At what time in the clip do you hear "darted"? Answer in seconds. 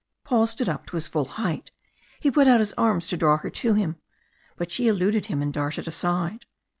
5.53-5.87